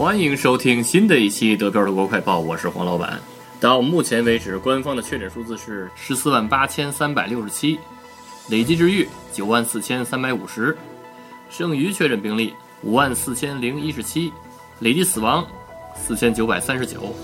[0.00, 3.20] 欢迎收听新的一期德标德国快报，我是黄老板。
[3.60, 7.78] 到目前为止，官方的确诊数字是十四万八千三百六十七，
[8.48, 10.74] 累计治愈九万四千三百五十，
[11.50, 14.32] 剩余确诊病例五万四千零一十七，
[14.78, 15.46] 累计死亡
[15.94, 17.14] 四千九百三十九。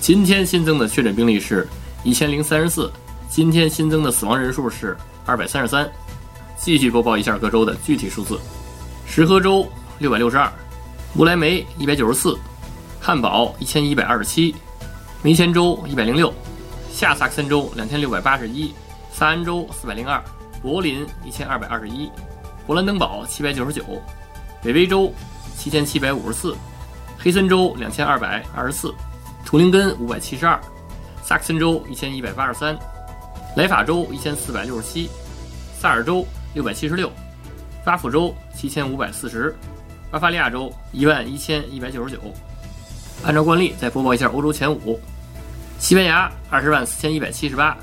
[0.00, 1.66] 今天新增的确诊病例是
[2.04, 2.88] 一千零三十四，
[3.28, 4.96] 今天新增的死亡人数是
[5.26, 5.90] 二百三十三。
[6.56, 8.38] 继续播报一下各州的具体数字：
[9.08, 9.68] 石河州
[9.98, 10.48] 六百六十二，
[11.14, 12.38] 不来梅一百九十四，
[12.98, 14.54] 汉堡一千一百二十七。
[15.20, 16.32] 梅前州一百零六，
[16.90, 18.72] 下萨克森州两千六百八十一，
[19.12, 20.24] 萨恩州四百零二，
[20.62, 22.10] 柏林一千二百二十一，
[22.66, 23.84] 勃兰登堡七百九十九，
[24.62, 25.12] 北威州
[25.54, 26.56] 七千七百五十四，
[27.18, 28.92] 黑森州两千二百二十四，
[29.44, 30.58] 图林根五百七十二，
[31.22, 32.74] 萨克森州一千一百八十三，
[33.54, 35.10] 莱法州一千四百六十七，
[35.78, 37.12] 萨尔州六百七十六，
[37.84, 39.54] 巴甫州七千五百四十，
[40.12, 42.20] 巴伐利亚州一万一千一百九十九。
[43.24, 45.00] 按照惯例，再播报一下欧洲前五。
[45.78, 47.74] 西班牙二十万四千一百七十八，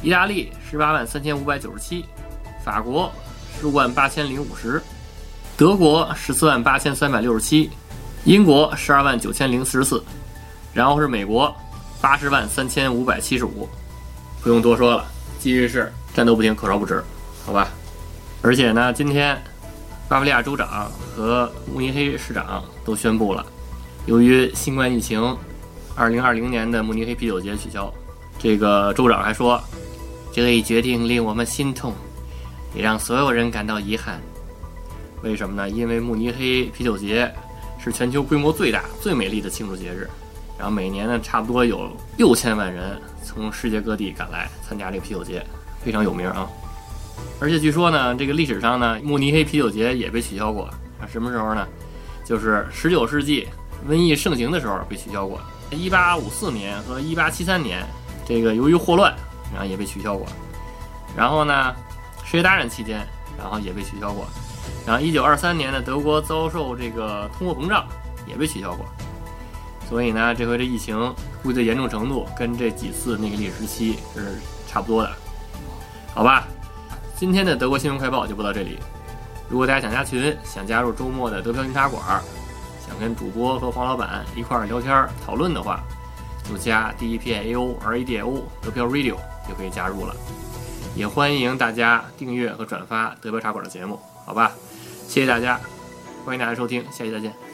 [0.00, 2.02] 意大利十八万三千五百九十七，
[2.64, 3.12] 法国
[3.60, 4.82] 十五万八千零五十，
[5.54, 7.68] 德国十四万八千三百六十七，
[8.24, 10.02] 英国十二万九千零四十四，
[10.72, 11.54] 然后是美国
[12.00, 13.68] 八十万三千五百七十五。
[14.42, 15.04] 不用多说了，
[15.38, 17.04] 继续是战斗不停，口哨不止，
[17.44, 17.68] 好吧？
[18.40, 19.38] 而且呢，今天
[20.08, 23.44] 巴伐利亚州长和慕尼黑市长都宣布了，
[24.06, 25.36] 由于新冠疫情。
[25.98, 27.90] 二零二零年的慕尼黑啤酒节取消，
[28.38, 29.58] 这个州长还说，
[30.30, 31.94] 这一决定令我们心痛，
[32.74, 34.20] 也让所有人感到遗憾。
[35.22, 35.70] 为什么呢？
[35.70, 37.32] 因为慕尼黑啤酒节
[37.82, 40.06] 是全球规模最大、最美丽的庆祝节日，
[40.58, 45.42] 然后每年呢，差不多有六千万人从世界各地赶来参加这个啤酒节，
[45.82, 46.46] 非常有名啊。
[47.38, 50.64] 而且据说呢，这个历史上呢，慕尼黑啤酒节也被取消过，
[51.00, 51.66] 啊，什么时候呢？
[52.24, 53.46] 就是十九世纪
[53.88, 55.40] 瘟疫盛行的时候被取消过。
[55.70, 57.86] 一八五四年和一八七三年，
[58.26, 59.14] 这个由于霍乱，
[59.52, 60.26] 然后也被取消过。
[61.16, 61.74] 然后呢，
[62.24, 63.06] 世界大战期间，
[63.38, 64.26] 然后也被取消过。
[64.84, 67.86] 然后一九二三年呢，德国遭受这个通货膨胀，
[68.26, 68.84] 也被取消过。
[69.88, 75.12] 所以呢，这回这疫情估计的严重程度跟这几次那个历史时期是差不多的，
[76.12, 76.48] 好吧？
[77.16, 78.78] 今天的德国新闻快报就播到这里。
[79.48, 82.02] 如果大家想加群，想加入周末的德飘云茶馆。
[82.86, 85.80] 想跟主播和黄老板一块儿聊天讨论的话，
[86.44, 89.16] 就加 D E P A O R A D O 德标 Radio
[89.48, 90.14] 就可以加入了。
[90.94, 94.52] 也欢迎大家订阅和转发德标茶馆的节目，好吧？
[95.08, 95.58] 谢谢大家，
[96.24, 97.45] 欢迎大家收听，下期再见。